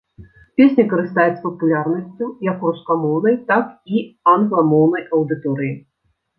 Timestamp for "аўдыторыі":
5.15-5.75